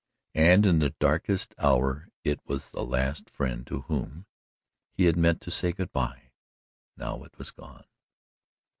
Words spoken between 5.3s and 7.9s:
to say good by. Now it was gone.